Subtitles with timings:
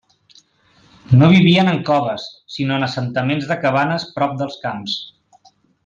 [1.19, 4.99] No vivien en coves sinó en assentaments de cabanes prop dels camps.